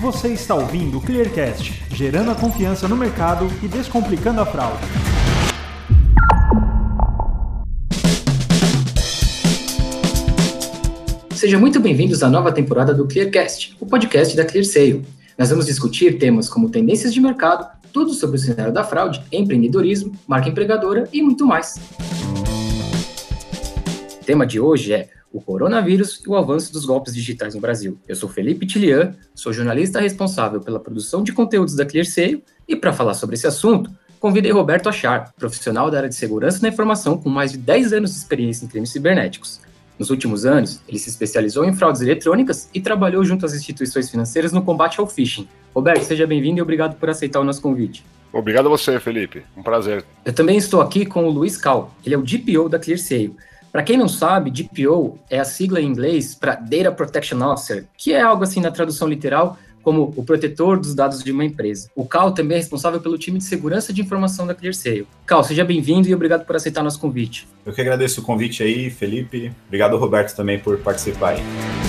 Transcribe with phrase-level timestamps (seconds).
[0.00, 4.82] Você está ouvindo o Clearcast, gerando a confiança no mercado e descomplicando a fraude.
[11.34, 15.04] Sejam muito bem-vindos à nova temporada do Clearcast, o podcast da ClearSale.
[15.36, 20.12] Nós vamos discutir temas como tendências de mercado, tudo sobre o cenário da fraude, empreendedorismo,
[20.26, 21.78] marca empregadora e muito mais.
[24.30, 27.98] O tema de hoje é o coronavírus e o avanço dos golpes digitais no Brasil.
[28.06, 32.92] Eu sou Felipe Tilian, sou jornalista responsável pela produção de conteúdos da ClearSale e para
[32.92, 33.90] falar sobre esse assunto,
[34.20, 38.12] convidei Roberto Achar, profissional da área de segurança da informação com mais de 10 anos
[38.12, 39.60] de experiência em crimes cibernéticos.
[39.98, 44.52] Nos últimos anos, ele se especializou em fraudes eletrônicas e trabalhou junto às instituições financeiras
[44.52, 45.48] no combate ao phishing.
[45.74, 48.06] Roberto, seja bem-vindo e obrigado por aceitar o nosso convite.
[48.32, 49.42] Obrigado a você, Felipe.
[49.56, 50.04] Um prazer.
[50.24, 51.92] Eu também estou aqui com o Luiz Cal.
[52.06, 53.34] Ele é o DPO da ClearSale.
[53.72, 58.12] Para quem não sabe, DPO é a sigla em inglês para Data Protection Officer, que
[58.12, 61.88] é algo assim na tradução literal como o protetor dos dados de uma empresa.
[61.94, 65.06] O Cal também é responsável pelo time de segurança de informação da ClearSale.
[65.24, 67.48] Cal, seja bem-vindo e obrigado por aceitar nosso convite.
[67.64, 69.52] Eu que agradeço o convite aí, Felipe.
[69.66, 71.79] Obrigado, Roberto, também por participar aí.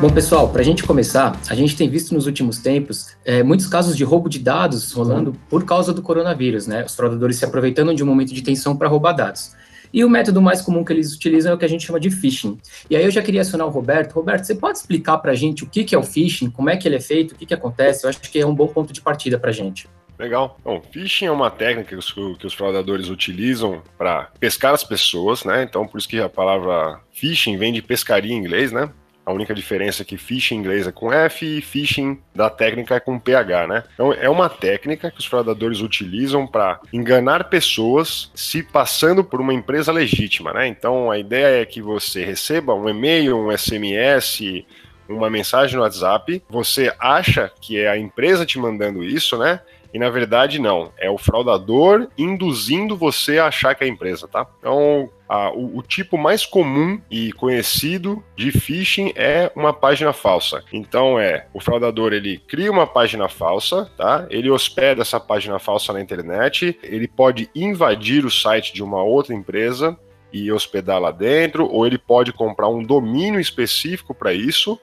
[0.00, 3.66] Bom, pessoal, para a gente começar, a gente tem visto nos últimos tempos é, muitos
[3.66, 6.84] casos de roubo de dados rolando por causa do coronavírus, né?
[6.84, 9.56] Os fraudadores se aproveitando de um momento de tensão para roubar dados.
[9.92, 12.10] E o método mais comum que eles utilizam é o que a gente chama de
[12.10, 12.60] phishing.
[12.88, 14.12] E aí eu já queria acionar o Roberto.
[14.12, 16.86] Roberto, você pode explicar para a gente o que, é o phishing, como é que
[16.86, 18.04] ele é feito, o que, que acontece?
[18.04, 19.88] Eu acho que é um bom ponto de partida para a gente.
[20.16, 20.56] Legal.
[20.64, 25.42] Bom, phishing é uma técnica que os, que os fraudadores utilizam para pescar as pessoas,
[25.42, 25.64] né?
[25.64, 28.88] Então, por isso que a palavra phishing vem de pescaria em inglês, né?
[29.28, 32.94] A única diferença é que phishing em inglês é com F e phishing da técnica
[32.94, 33.84] é com PH, né?
[33.92, 39.52] Então é uma técnica que os fraudadores utilizam para enganar pessoas se passando por uma
[39.52, 40.66] empresa legítima, né?
[40.66, 44.64] Então a ideia é que você receba um e-mail, um SMS,
[45.06, 49.60] uma mensagem no WhatsApp, você acha que é a empresa te mandando isso, né?
[49.92, 54.28] E na verdade não, é o fraudador induzindo você a achar que é a empresa,
[54.28, 54.46] tá?
[54.58, 60.62] Então, a, o, o, tipo mais comum e conhecido de phishing é uma página falsa.
[60.72, 64.26] Então é o fraudador ele cria uma página falsa, tá?
[64.30, 69.34] Ele hospeda essa página falsa na internet, ele pode invadir o site de uma outra
[69.34, 69.98] empresa
[70.32, 74.78] e hospedar lá dentro, ou ele pode comprar um domínio específico para isso.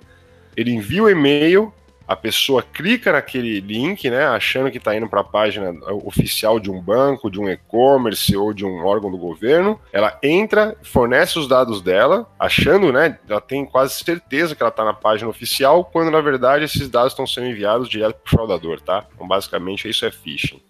[0.56, 1.74] Ele envia o e-mail
[2.08, 5.74] a pessoa clica naquele link, né, achando que está indo para a página
[6.04, 10.76] oficial de um banco, de um e-commerce ou de um órgão do governo, ela entra,
[10.84, 15.30] fornece os dados dela, achando, né, ela tem quase certeza que ela está na página
[15.30, 19.06] oficial, quando na verdade esses dados estão sendo enviados direto para o fraudador, tá?
[19.14, 20.62] Então basicamente isso é phishing.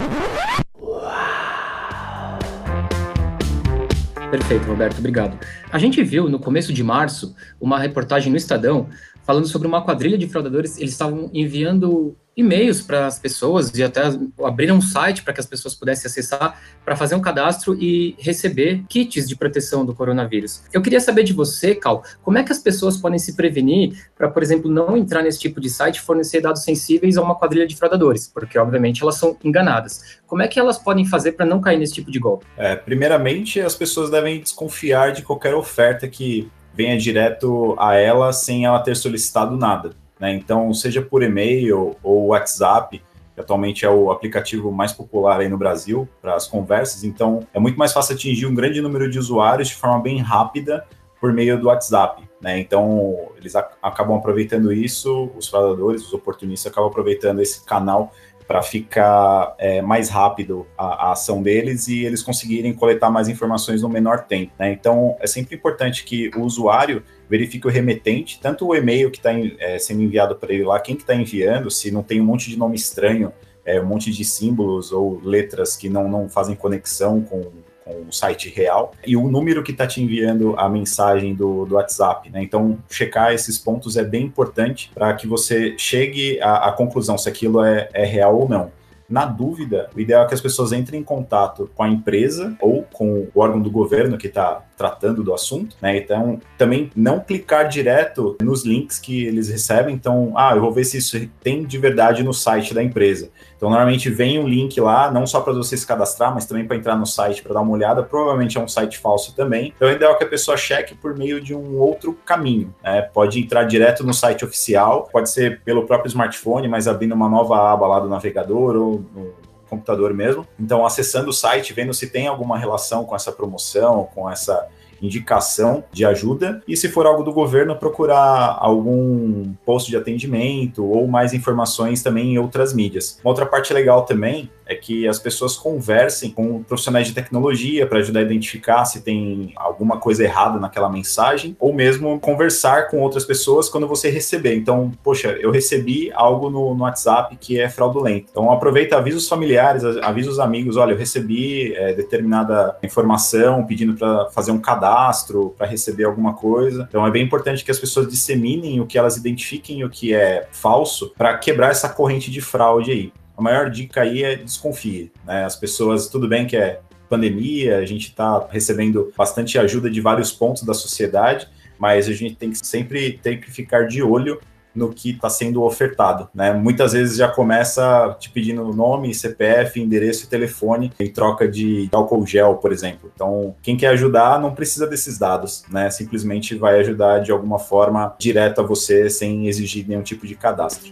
[4.31, 5.39] Perfeito, Roberto, obrigado.
[5.71, 8.89] A gente viu no começo de março uma reportagem no Estadão
[9.25, 10.77] falando sobre uma quadrilha de fraudadores.
[10.77, 14.01] Eles estavam enviando e-mails para as pessoas e até
[14.43, 18.83] abriram um site para que as pessoas pudessem acessar para fazer um cadastro e receber
[18.89, 20.61] kits de proteção do coronavírus.
[20.73, 24.29] Eu queria saber de você, Cal, como é que as pessoas podem se prevenir para,
[24.29, 27.65] por exemplo, não entrar nesse tipo de site e fornecer dados sensíveis a uma quadrilha
[27.65, 30.19] de fraudadores, porque obviamente elas são enganadas.
[30.27, 32.45] Como é que elas podem fazer para não cair nesse tipo de golpe?
[32.57, 38.65] É, primeiramente, as pessoas devem desconfiar de qualquer oferta que venha direto a ela sem
[38.65, 39.91] ela ter solicitado nada.
[40.19, 40.33] Né?
[40.33, 43.01] Então, seja por e-mail ou WhatsApp,
[43.33, 47.59] que atualmente é o aplicativo mais popular aí no Brasil para as conversas, então é
[47.59, 50.85] muito mais fácil atingir um grande número de usuários de forma bem rápida
[51.19, 52.23] por meio do WhatsApp.
[52.41, 52.59] Né?
[52.59, 58.13] Então, eles acabam aproveitando isso, os fraudadores, os oportunistas acabam aproveitando esse canal
[58.47, 63.81] para ficar é, mais rápido a, a, ação deles e eles conseguirem coletar mais informações
[63.81, 64.51] no menor tempo.
[64.59, 64.71] Né?
[64.71, 69.31] Então, é sempre importante que o usuário verifique o remetente, tanto o e-mail que está
[69.59, 72.49] é, sendo enviado para ele lá, quem que está enviando, se não tem um monte
[72.49, 73.33] de nome estranho,
[73.65, 77.51] é, um monte de símbolos ou letras que não, não fazem conexão com
[77.85, 81.75] com o site real e o número que está te enviando a mensagem do, do
[81.75, 82.31] WhatsApp.
[82.31, 82.41] Né?
[82.41, 87.29] Então, checar esses pontos é bem importante para que você chegue à, à conclusão se
[87.29, 88.71] aquilo é, é real ou não.
[89.07, 92.81] Na dúvida, o ideal é que as pessoas entrem em contato com a empresa ou
[92.91, 95.95] com o órgão do governo que está tratando do assunto, né?
[95.95, 99.93] Então, também não clicar direto nos links que eles recebem.
[99.93, 103.29] Então, ah, eu vou ver se isso tem de verdade no site da empresa.
[103.55, 106.75] Então, normalmente vem um link lá, não só para você se cadastrar, mas também para
[106.75, 108.03] entrar no site para dar uma olhada.
[108.03, 109.73] Provavelmente é um site falso também.
[109.75, 112.73] Então, o ideal é que a pessoa cheque por meio de um outro caminho.
[112.83, 113.01] Né?
[113.01, 117.71] Pode entrar direto no site oficial, pode ser pelo próprio smartphone, mas abrindo uma nova
[117.71, 119.33] aba lá do navegador ou no
[119.69, 120.47] computador mesmo.
[120.59, 124.67] Então, acessando o site, vendo se tem alguma relação com essa promoção, com essa
[125.05, 131.07] indicação de ajuda e se for algo do governo procurar algum posto de atendimento ou
[131.07, 133.19] mais informações também em outras mídias.
[133.23, 137.99] Uma outra parte legal também é que as pessoas conversem com profissionais de tecnologia para
[137.99, 143.25] ajudar a identificar se tem alguma coisa errada naquela mensagem, ou mesmo conversar com outras
[143.25, 144.55] pessoas quando você receber.
[144.55, 148.27] Então, poxa, eu recebi algo no, no WhatsApp que é fraudulento.
[148.31, 153.93] Então, aproveita, avisa os familiares, avisa os amigos: olha, eu recebi é, determinada informação pedindo
[153.93, 156.87] para fazer um cadastro, para receber alguma coisa.
[156.89, 160.47] Então, é bem importante que as pessoas disseminem o que elas identifiquem o que é
[160.51, 165.11] falso para quebrar essa corrente de fraude aí a maior dica aí é desconfie.
[165.25, 165.45] Né?
[165.45, 166.79] As pessoas, tudo bem que é
[167.09, 171.47] pandemia, a gente está recebendo bastante ajuda de vários pontos da sociedade,
[171.77, 174.39] mas a gente tem que sempre ter que ficar de olho
[174.75, 176.51] no que está sendo ofertado, né?
[176.51, 182.27] Muitas vezes já começa te pedindo nome, CPF, endereço e telefone em troca de álcool
[182.27, 183.09] gel, por exemplo.
[183.15, 185.89] Então, quem quer ajudar não precisa desses dados, né?
[185.89, 190.91] Simplesmente vai ajudar de alguma forma direto a você sem exigir nenhum tipo de cadastro.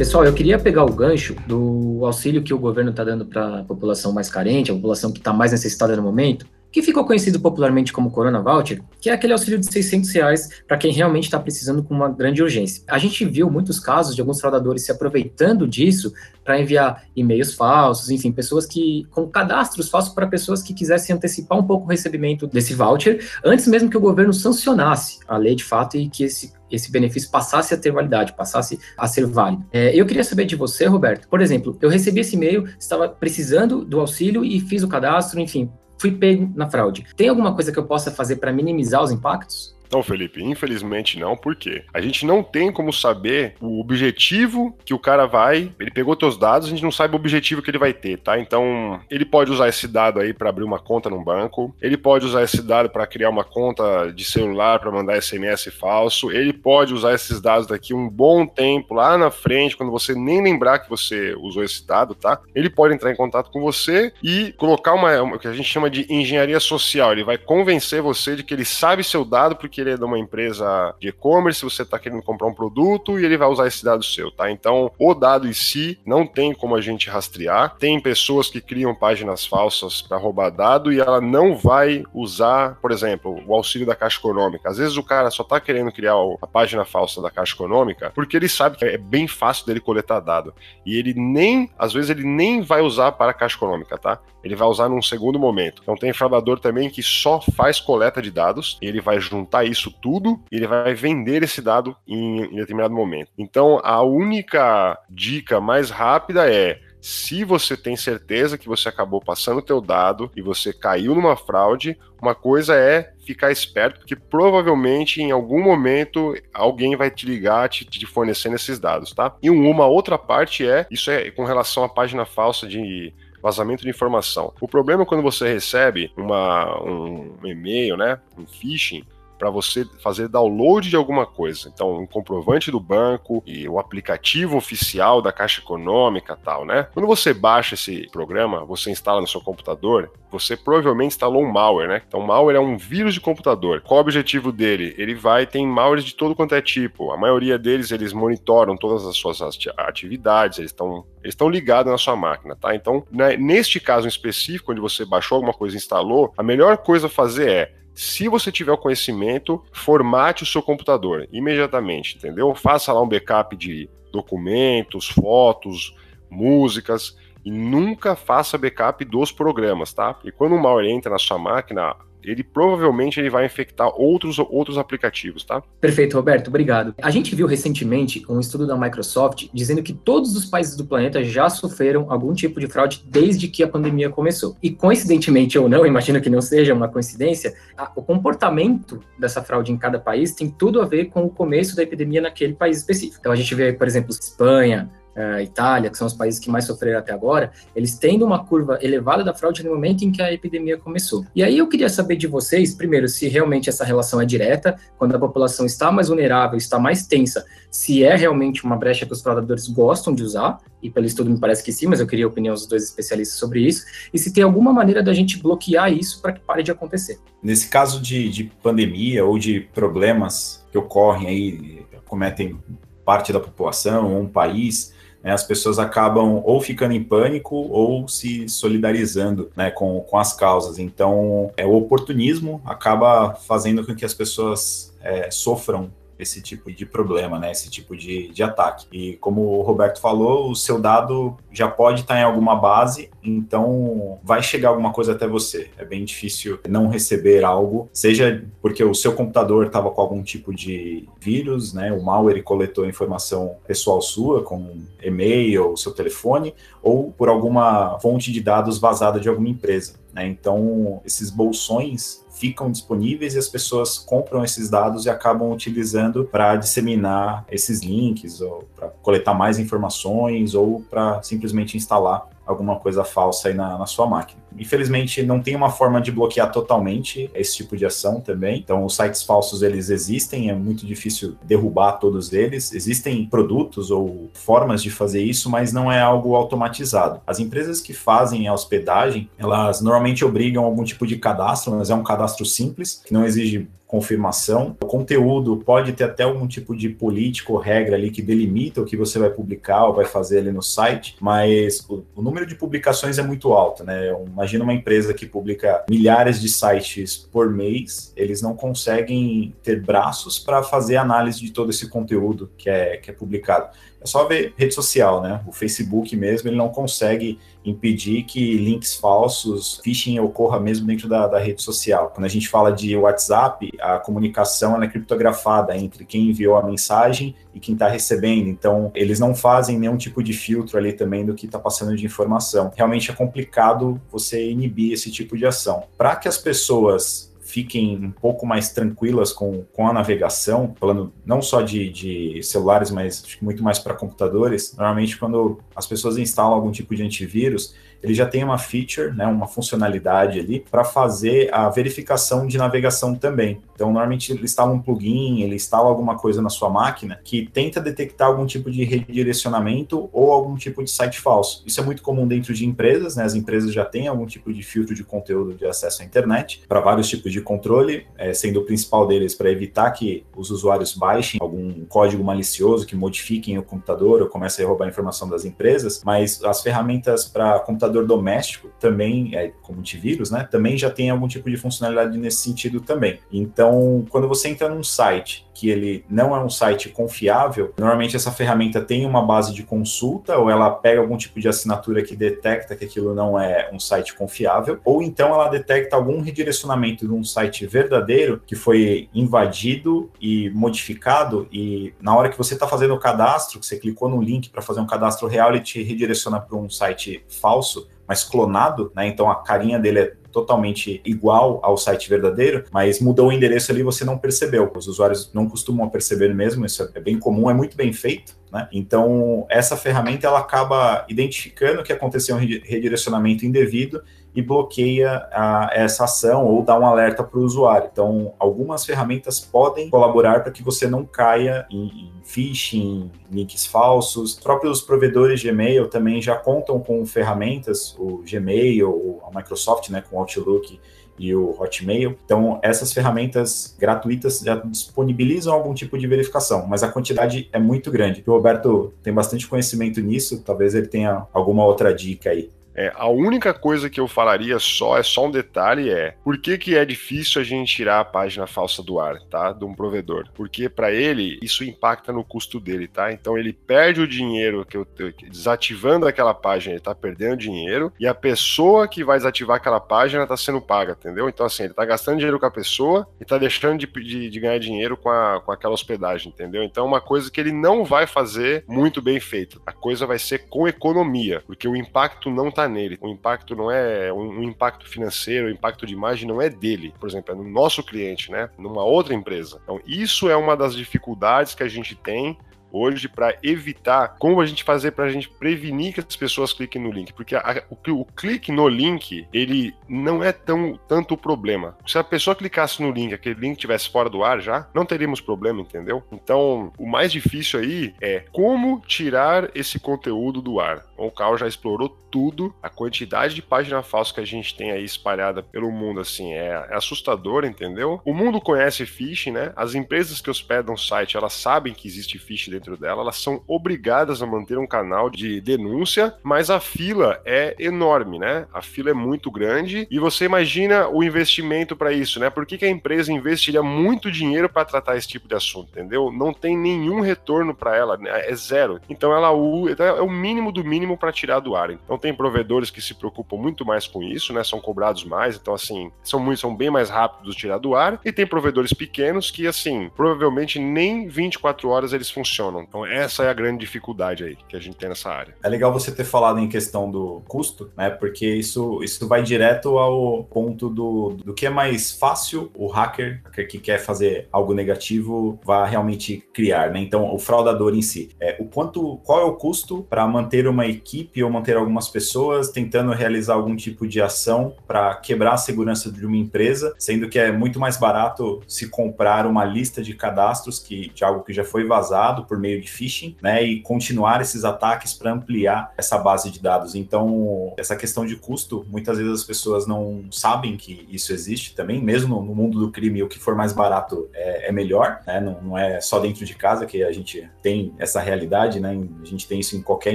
[0.00, 3.64] Pessoal, eu queria pegar o gancho do auxílio que o governo está dando para a
[3.64, 7.92] população mais carente, a população que está mais necessitada no momento, que ficou conhecido popularmente
[7.92, 11.82] como Corona Voucher, que é aquele auxílio de 600 reais para quem realmente está precisando
[11.82, 12.82] com uma grande urgência.
[12.88, 16.12] A gente viu muitos casos de alguns fraudadores se aproveitando disso
[16.44, 21.58] para enviar e-mails falsos, enfim, pessoas que com cadastros falsos para pessoas que quisessem antecipar
[21.58, 25.64] um pouco o recebimento desse voucher, antes mesmo que o governo sancionasse a lei de
[25.64, 29.66] fato e que esse esse benefício passasse a ter validade, passasse a ser válido.
[29.72, 31.28] É, eu queria saber de você, Roberto.
[31.28, 35.68] Por exemplo, eu recebi esse e-mail, estava precisando do auxílio e fiz o cadastro, enfim,
[36.00, 37.06] fui pego na fraude.
[37.14, 39.76] Tem alguma coisa que eu possa fazer para minimizar os impactos?
[39.90, 41.82] Não, Felipe, infelizmente não, por quê?
[41.92, 45.72] A gente não tem como saber o objetivo que o cara vai.
[45.80, 48.38] Ele pegou teus dados, a gente não sabe o objetivo que ele vai ter, tá?
[48.38, 52.24] Então, ele pode usar esse dado aí para abrir uma conta num banco, ele pode
[52.24, 56.94] usar esse dado para criar uma conta de celular para mandar SMS falso, ele pode
[56.94, 60.88] usar esses dados daqui um bom tempo lá na frente, quando você nem lembrar que
[60.88, 62.40] você usou esse dado, tá?
[62.54, 65.90] Ele pode entrar em contato com você e colocar uma, o que a gente chama
[65.90, 67.12] de engenharia social.
[67.12, 70.18] Ele vai convencer você de que ele sabe seu dado porque ele é de uma
[70.18, 74.04] empresa de e-commerce, você está querendo comprar um produto e ele vai usar esse dado
[74.04, 74.50] seu, tá?
[74.50, 77.76] Então, o dado em si não tem como a gente rastrear.
[77.78, 82.90] Tem pessoas que criam páginas falsas para roubar dado e ela não vai usar, por
[82.92, 84.68] exemplo, o auxílio da Caixa Econômica.
[84.68, 88.36] Às vezes o cara só está querendo criar a página falsa da Caixa Econômica porque
[88.36, 90.54] ele sabe que é bem fácil dele coletar dado.
[90.84, 94.18] E ele nem, às vezes ele nem vai usar para a Caixa Econômica, tá?
[94.42, 95.82] Ele vai usar num segundo momento.
[95.82, 100.40] Então tem fraudador também que só faz coleta de dados, ele vai juntar isso tudo
[100.50, 103.30] e ele vai vender esse dado em, em determinado momento.
[103.38, 109.58] Então, a única dica mais rápida é se você tem certeza que você acabou passando
[109.58, 115.22] o teu dado e você caiu numa fraude, uma coisa é ficar esperto, porque provavelmente
[115.22, 119.34] em algum momento alguém vai te ligar te, te fornecendo esses dados, tá?
[119.42, 123.88] E uma outra parte é, isso é com relação à página falsa de vazamento de
[123.88, 124.52] informação.
[124.60, 129.04] O problema é quando você recebe uma, um e-mail, né, um phishing,
[129.40, 131.70] para você fazer download de alguma coisa.
[131.72, 136.86] Então, um comprovante do banco e o aplicativo oficial da Caixa Econômica tal, né?
[136.92, 141.88] Quando você baixa esse programa, você instala no seu computador, você provavelmente instalou um malware,
[141.88, 142.02] né?
[142.06, 143.80] Então, malware é um vírus de computador.
[143.80, 144.94] Qual o objetivo dele?
[144.98, 147.10] Ele vai, tem malwares de todo quanto é tipo.
[147.10, 149.40] A maioria deles, eles monitoram todas as suas
[149.78, 152.74] atividades, eles estão eles estão ligados na sua máquina, tá?
[152.74, 157.08] Então, né, neste caso específico, onde você baixou alguma coisa e instalou, a melhor coisa
[157.08, 162.54] a fazer é se você tiver o conhecimento, formate o seu computador imediatamente, entendeu?
[162.54, 165.94] Faça lá um backup de documentos, fotos,
[166.30, 167.14] músicas
[167.44, 170.18] e nunca faça backup dos programas, tá?
[170.24, 174.78] E quando o malware entra na sua máquina, ele provavelmente ele vai infectar outros, outros
[174.78, 175.62] aplicativos, tá?
[175.80, 176.94] Perfeito, Roberto, obrigado.
[177.00, 181.22] A gente viu recentemente um estudo da Microsoft dizendo que todos os países do planeta
[181.24, 184.56] já sofreram algum tipo de fraude desde que a pandemia começou.
[184.62, 189.72] E coincidentemente ou não, imagino que não seja uma coincidência, a, o comportamento dessa fraude
[189.72, 193.18] em cada país tem tudo a ver com o começo da epidemia naquele país específico.
[193.20, 196.64] Então a gente vê, por exemplo, Espanha, uh, Itália, que são os países que mais
[196.64, 200.32] sofreram até agora, eles tendo uma curva elevada da fraude no momento em que a
[200.32, 201.24] epidemia começou.
[201.34, 205.14] E aí eu queria saber de vocês, primeiro, se realmente essa relação é direta, quando
[205.14, 209.22] a população está mais vulnerável, está mais tensa, se é realmente uma brecha que os
[209.22, 212.28] fraudadores gostam de usar, e pelo estudo me parece que sim, mas eu queria a
[212.28, 216.20] opinião dos dois especialistas sobre isso, e se tem alguma maneira da gente bloquear isso
[216.20, 217.18] para que pare de acontecer.
[217.42, 222.58] Nesse caso de, de pandemia ou de problemas que ocorrem aí, cometem
[223.04, 228.08] parte da população ou um país, né, as pessoas acabam ou ficando em pânico ou
[228.08, 230.78] se solidarizando né, com, com as causas.
[230.78, 235.90] Então, é, o oportunismo acaba fazendo com que as pessoas é, sofram
[236.22, 237.50] esse tipo de problema, né?
[237.50, 238.86] Esse tipo de, de ataque.
[238.92, 244.18] E como o Roberto falou, o seu dado já pode estar em alguma base, então
[244.22, 245.70] vai chegar alguma coisa até você.
[245.78, 250.54] É bem difícil não receber algo, seja porque o seu computador estava com algum tipo
[250.54, 251.92] de vírus, né?
[251.92, 258.40] O malware coletou informação pessoal sua, com e-mail, seu telefone, ou por alguma fonte de
[258.40, 259.94] dados vazada de alguma empresa.
[260.12, 260.26] Né?
[260.26, 266.56] Então, esses bolsões ficam disponíveis e as pessoas compram esses dados e acabam utilizando para
[266.56, 273.48] disseminar esses links, ou para coletar mais informações, ou para simplesmente instalar alguma coisa falsa
[273.48, 274.39] aí na, na, sua máquina.
[274.58, 278.58] Infelizmente, não tem uma forma de bloquear totalmente esse tipo de ação também.
[278.58, 282.72] Então, os sites falsos eles existem, é muito difícil derrubar todos eles.
[282.72, 287.20] Existem produtos ou formas de fazer isso, mas não é algo automatizado.
[287.26, 291.94] As empresas que fazem a hospedagem, elas normalmente obrigam algum tipo de cadastro, mas é
[291.94, 294.76] um cadastro simples, que não exige confirmação.
[294.80, 298.84] O conteúdo pode ter até algum tipo de política ou regra ali que delimita o
[298.84, 302.54] que você vai publicar ou vai fazer ali no site, mas o, o número de
[302.54, 304.12] publicações é muito alto, né?
[304.40, 310.38] Imagina uma empresa que publica milhares de sites por mês, eles não conseguem ter braços
[310.38, 313.68] para fazer análise de todo esse conteúdo que é, que é publicado.
[314.00, 315.42] É só ver rede social, né?
[315.46, 321.26] O Facebook mesmo, ele não consegue impedir que links falsos, phishing ocorra mesmo dentro da,
[321.26, 322.10] da rede social.
[322.14, 327.34] Quando a gente fala de WhatsApp, a comunicação é criptografada entre quem enviou a mensagem
[327.54, 328.48] e quem está recebendo.
[328.48, 332.06] Então, eles não fazem nenhum tipo de filtro ali também do que está passando de
[332.06, 332.72] informação.
[332.74, 335.84] Realmente é complicado você inibir esse tipo de ação.
[335.98, 341.42] Para que as pessoas fiquem um pouco mais tranquilas com, com a navegação, falando não
[341.42, 344.74] só de, de celulares, mas muito mais para computadores.
[344.76, 349.26] Normalmente, quando as pessoas instalam algum tipo de antivírus, ele já tem uma feature, né,
[349.26, 353.60] uma funcionalidade ali para fazer a verificação de navegação também.
[353.80, 357.80] Então, normalmente ele instala um plugin, ele instala alguma coisa na sua máquina que tenta
[357.80, 361.62] detectar algum tipo de redirecionamento ou algum tipo de site falso.
[361.64, 363.24] Isso é muito comum dentro de empresas, né?
[363.24, 366.78] As empresas já têm algum tipo de filtro de conteúdo de acesso à internet para
[366.78, 371.40] vários tipos de controle, é, sendo o principal deles para evitar que os usuários baixem
[371.40, 376.02] algum código malicioso que modifiquem o computador ou comecem a roubar a informação das empresas,
[376.04, 381.26] mas as ferramentas para computador doméstico também, é, como antivírus, né, também já tem algum
[381.26, 383.20] tipo de funcionalidade nesse sentido também.
[383.32, 383.69] Então,
[384.08, 388.80] quando você entra num site que ele não é um site confiável, normalmente essa ferramenta
[388.80, 392.86] tem uma base de consulta ou ela pega algum tipo de assinatura que detecta que
[392.86, 397.66] aquilo não é um site confiável, ou então ela detecta algum redirecionamento de um site
[397.66, 403.60] verdadeiro que foi invadido e modificado e na hora que você está fazendo o cadastro,
[403.60, 406.70] que você clicou no link para fazer um cadastro real, ele te redireciona para um
[406.70, 409.06] site falso mas clonado, né?
[409.06, 413.84] Então a carinha dele é totalmente igual ao site verdadeiro, mas mudou o endereço ali
[413.84, 414.68] você não percebeu.
[414.74, 418.36] Os usuários não costumam perceber mesmo, isso é bem comum, é muito bem feito.
[418.52, 418.68] Né?
[418.72, 424.02] Então, essa ferramenta ela acaba identificando que aconteceu um redirecionamento indevido
[424.34, 427.88] e bloqueia a, essa ação ou dá um alerta para o usuário.
[427.92, 434.34] Então, algumas ferramentas podem colaborar para que você não caia em, em phishing, links falsos.
[434.34, 440.02] Os próprios provedores de e-mail também já contam com ferramentas, o Gmail, a Microsoft, né,
[440.08, 440.78] com o Outlook
[441.18, 442.16] e o Hotmail.
[442.24, 447.90] Então, essas ferramentas gratuitas já disponibilizam algum tipo de verificação, mas a quantidade é muito
[447.90, 448.22] grande.
[448.26, 452.50] O Roberto tem bastante conhecimento nisso, talvez ele tenha alguma outra dica aí.
[452.74, 456.56] É, a única coisa que eu falaria só, é só um detalhe, é por que,
[456.58, 459.52] que é difícil a gente tirar a página falsa do ar, tá?
[459.52, 460.28] De um provedor.
[460.34, 463.12] Porque para ele, isso impacta no custo dele, tá?
[463.12, 464.86] Então ele perde o dinheiro que eu
[465.28, 470.26] desativando aquela página, ele tá perdendo dinheiro, e a pessoa que vai desativar aquela página
[470.26, 471.28] tá sendo paga, entendeu?
[471.28, 474.40] Então, assim, ele tá gastando dinheiro com a pessoa e tá deixando de, de, de
[474.40, 476.62] ganhar dinheiro com, a, com aquela hospedagem, entendeu?
[476.62, 479.58] Então, é uma coisa que ele não vai fazer muito bem feita.
[479.66, 482.98] A coisa vai ser com economia, porque o impacto não tá nele.
[483.00, 486.94] O impacto não é um, impacto financeiro, o impacto de imagem não é dele.
[486.98, 488.48] Por exemplo, é no nosso cliente, né?
[488.58, 489.60] Numa outra empresa.
[489.62, 492.38] Então, isso é uma das dificuldades que a gente tem
[492.72, 496.82] hoje para evitar como a gente fazer para a gente prevenir que as pessoas cliquem
[496.82, 501.18] no link, porque a, o, o, clique no link ele não é tão tanto o
[501.18, 501.76] problema.
[501.86, 505.20] Se a pessoa clicasse no link, aquele link tivesse fora do ar já, não teríamos
[505.20, 506.02] problema, entendeu?
[506.12, 510.84] Então, o mais difícil aí é como tirar esse conteúdo do ar.
[510.96, 514.84] O Carl já explorou tudo, a quantidade de página falsa que a gente tem aí
[514.84, 518.00] espalhada pelo mundo, assim, é, é assustador, entendeu?
[518.04, 519.52] O mundo conhece phishing, né?
[519.56, 523.42] As empresas que hospedam o site, elas sabem que existe phishing dentro dela, elas são
[523.48, 528.46] obrigadas a manter um canal de denúncia, mas a fila é enorme, né?
[528.52, 532.28] A fila é muito grande e você imagina o investimento para isso, né?
[532.28, 536.12] Por que, que a empresa investiria muito dinheiro para tratar esse tipo de assunto, entendeu?
[536.12, 538.10] Não tem nenhum retorno para ela, né?
[538.10, 538.80] é zero.
[538.88, 539.30] Então ela
[539.70, 541.70] então é o mínimo do mínimo para tirar do ar.
[541.70, 544.44] Então tem provedores que se preocupam muito mais com isso, né?
[544.44, 548.00] São cobrados mais, então assim, são muito, são bem mais rápidos de tirar do ar.
[548.04, 552.49] E tem provedores pequenos que assim, provavelmente nem 24 horas eles funcionam.
[552.58, 555.34] Então essa é a grande dificuldade aí que a gente tem nessa área.
[555.42, 557.90] É legal você ter falado em questão do custo, né?
[557.90, 563.22] Porque isso, isso vai direto ao ponto do, do que é mais fácil o hacker,
[563.48, 566.80] que quer fazer algo negativo, vai realmente criar, né?
[566.80, 570.66] Então o fraudador em si, é, o quanto, qual é o custo para manter uma
[570.66, 575.90] equipe ou manter algumas pessoas tentando realizar algum tipo de ação para quebrar a segurança
[575.90, 580.58] de uma empresa, sendo que é muito mais barato se comprar uma lista de cadastros
[580.58, 584.44] que, de algo que já foi vazado por meio de phishing, né, e continuar esses
[584.44, 586.74] ataques para ampliar essa base de dados.
[586.74, 591.82] Então, essa questão de custo, muitas vezes as pessoas não sabem que isso existe também,
[591.82, 595.40] mesmo no mundo do crime, o que for mais barato é, é melhor, né, não,
[595.42, 599.26] não é só dentro de casa que a gente tem essa realidade, né, a gente
[599.26, 599.94] tem isso em qualquer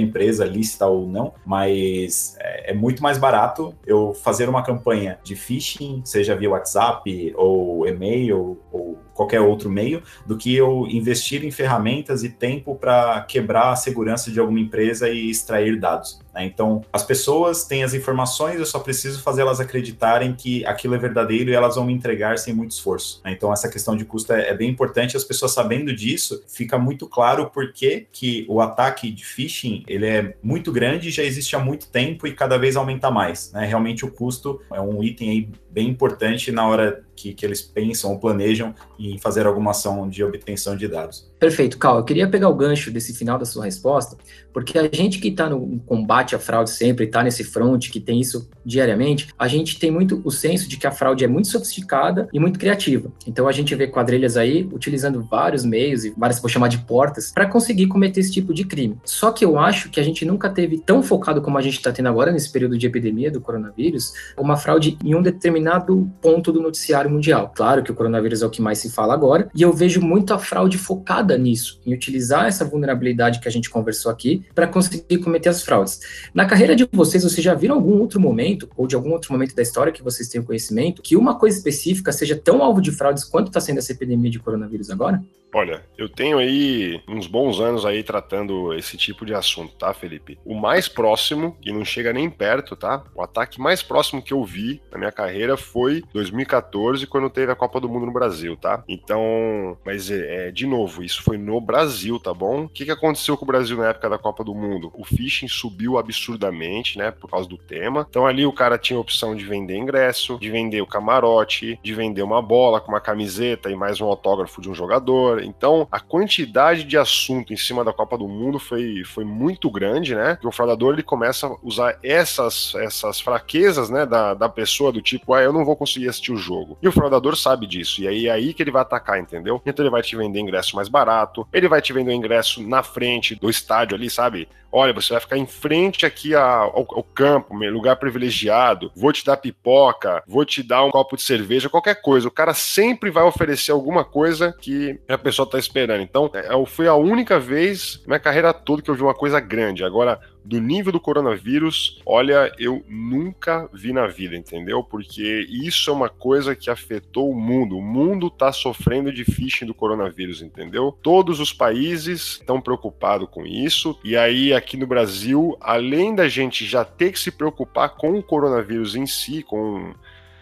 [0.00, 5.34] empresa, lícita ou não, mas é, é muito mais barato eu fazer uma campanha de
[5.34, 11.50] phishing, seja via WhatsApp ou e-mail ou qualquer outro meio, do que eu investir em
[11.50, 16.20] ferramentas e tempo para quebrar a segurança de alguma empresa e extrair dados.
[16.36, 16.44] Né?
[16.44, 20.98] Então, as pessoas têm as informações, eu só preciso fazer elas acreditarem que aquilo é
[20.98, 23.22] verdadeiro e elas vão me entregar sem muito esforço.
[23.24, 23.32] Né?
[23.32, 25.16] Então, essa questão de custo é, é, bem importante.
[25.16, 28.06] As pessoas sabendo disso, fica muito claro por que,
[28.48, 32.58] o ataque de phishing ele é muito grande, já existe há muito tempo e cada
[32.58, 33.50] vez aumenta mais.
[33.52, 33.64] Né?
[33.64, 38.10] Realmente, o custo é um item aí bem importante na hora que, que eles pensam
[38.10, 41.30] ou planejam em fazer alguma ação de obtenção de dados.
[41.38, 41.98] Perfeito, Cal.
[41.98, 44.16] Eu queria pegar o gancho desse final da sua resposta,
[44.52, 48.20] porque a gente que está no combate à fraude sempre, está nesse front, que tem
[48.20, 52.28] isso diariamente, a gente tem muito o senso de que a fraude é muito sofisticada
[52.32, 53.12] e muito criativa.
[53.26, 57.30] Então a gente vê quadrilhas aí utilizando vários meios e várias, vou chamar de portas,
[57.30, 58.98] para conseguir cometer esse tipo de crime.
[59.04, 61.92] Só que eu acho que a gente nunca teve tão focado como a gente está
[61.92, 66.60] tendo agora nesse período de epidemia do coronavírus, uma fraude em um determinado ponto do
[66.60, 67.52] noticiário mundial.
[67.54, 70.34] Claro que o coronavírus é o que mais se fala agora, e eu vejo muito
[70.34, 75.18] a fraude focada nisso, em utilizar essa vulnerabilidade que a gente conversou aqui para conseguir
[75.18, 76.00] cometer as fraudes.
[76.34, 78.20] Na carreira de vocês, vocês já viram algum outro
[78.56, 81.56] momento, ou de algum outro momento da história que vocês tenham conhecimento, que uma coisa
[81.56, 85.22] específica seja tão alvo de fraudes quanto está sendo essa epidemia de coronavírus agora?
[85.56, 90.38] Olha, eu tenho aí uns bons anos aí tratando esse tipo de assunto, tá, Felipe?
[90.44, 93.02] O mais próximo, e não chega nem perto, tá?
[93.14, 97.56] O ataque mais próximo que eu vi na minha carreira foi 2014, quando teve a
[97.56, 98.84] Copa do Mundo no Brasil, tá?
[98.86, 102.64] Então, mas é, de novo, isso foi no Brasil, tá bom?
[102.64, 104.92] O que, que aconteceu com o Brasil na época da Copa do Mundo?
[104.92, 108.06] O phishing subiu absurdamente, né, por causa do tema.
[108.10, 111.94] Então ali o cara tinha a opção de vender ingresso, de vender o camarote, de
[111.94, 115.45] vender uma bola com uma camiseta e mais um autógrafo de um jogador.
[115.46, 120.14] Então, a quantidade de assunto em cima da Copa do Mundo foi, foi muito grande,
[120.14, 120.38] né?
[120.44, 125.34] O fraudador ele começa a usar essas, essas fraquezas, né, da, da pessoa, do tipo,
[125.34, 126.78] ah, eu não vou conseguir assistir o jogo.
[126.82, 129.60] E o fraudador sabe disso, e aí é aí que ele vai atacar, entendeu?
[129.64, 133.34] Então ele vai te vender ingresso mais barato, ele vai te vender ingresso na frente
[133.34, 134.48] do estádio ali, sabe?
[134.70, 139.36] Olha, você vai ficar em frente aqui ao, ao campo, lugar privilegiado, vou te dar
[139.36, 142.28] pipoca, vou te dar um copo de cerveja, qualquer coisa.
[142.28, 146.02] O cara sempre vai oferecer alguma coisa que a pessoa tá esperando.
[146.02, 149.40] Então, é, foi a única vez na minha carreira toda que eu vi uma coisa
[149.40, 149.82] grande.
[149.82, 154.84] Agora, do nível do coronavírus, olha, eu nunca vi na vida, entendeu?
[154.84, 157.76] Porque isso é uma coisa que afetou o mundo.
[157.76, 160.96] O mundo está sofrendo de phishing do coronavírus, entendeu?
[161.02, 163.98] Todos os países estão preocupados com isso.
[164.04, 168.22] E aí, aqui no Brasil, além da gente já ter que se preocupar com o
[168.22, 169.92] coronavírus em si, com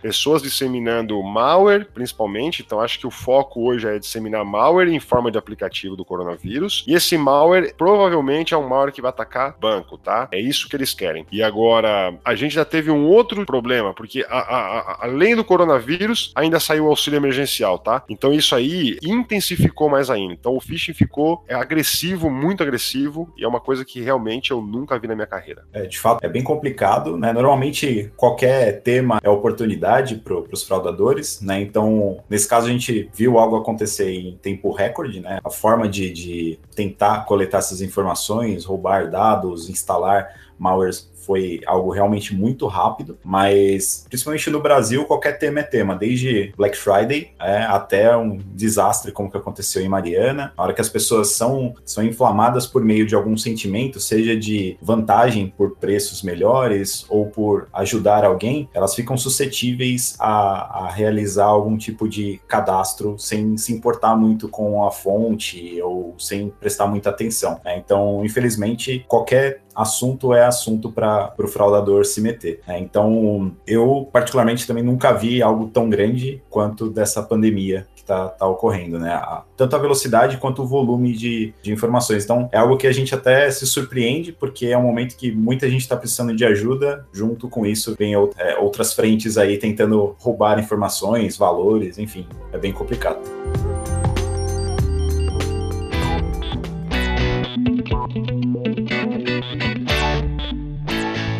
[0.04, 2.60] pessoas disseminando malware, principalmente.
[2.60, 6.84] Então, acho que o foco hoje é disseminar malware em forma de aplicativo do coronavírus.
[6.86, 10.28] E esse malware provavelmente é um malware que vai atacar banco, tá?
[10.30, 11.24] É isso que eles querem.
[11.32, 15.42] E agora, a gente já teve um outro problema, porque a, a, a, além do
[15.42, 18.02] coronavírus, ainda saiu o auxílio emergencial, tá?
[18.06, 20.34] Então, isso aí intensificou mais ainda.
[20.34, 24.60] Então, o phishing ficou é, agressivo, muito agressivo, e é uma coisa que realmente eu
[24.60, 25.64] nunca vi na minha carreira.
[25.72, 27.32] É, de fato, é bem complicado, né?
[27.32, 31.60] Normalmente, qualquer tema é oportunidade para os fraudadores, né?
[31.60, 35.38] Então, nesse caso, a gente viu algo acontecer em tempo recorde, né?
[35.44, 40.28] A forma de, de tentar coletar essas informações, roubar dados, instalar
[40.58, 46.52] malwares foi algo realmente muito rápido, mas principalmente no Brasil, qualquer tema é tema, desde
[46.56, 50.52] Black Friday é, até um desastre como que aconteceu em Mariana.
[50.56, 54.76] Na hora que as pessoas são, são inflamadas por meio de algum sentimento, seja de
[54.80, 61.76] vantagem por preços melhores ou por ajudar alguém, elas ficam suscetíveis a, a realizar algum
[61.76, 67.60] tipo de cadastro sem se importar muito com a fonte ou sem prestar muita atenção.
[67.64, 67.78] Né?
[67.78, 72.60] Então, infelizmente, qualquer assunto é assunto para o fraudador se meter.
[72.66, 72.78] Né?
[72.78, 78.46] Então, eu particularmente também nunca vi algo tão grande quanto dessa pandemia que está tá
[78.46, 79.12] ocorrendo, né?
[79.12, 82.24] A, tanto a velocidade quanto o volume de, de informações.
[82.24, 85.68] Então, é algo que a gente até se surpreende, porque é um momento que muita
[85.68, 87.06] gente está precisando de ajuda.
[87.12, 92.72] Junto com isso, vem é, outras frentes aí tentando roubar informações, valores, enfim, é bem
[92.72, 93.20] complicado.